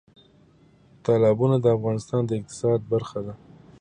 [1.05, 3.33] تالابونه د افغانستان د اقتصاد برخه ده.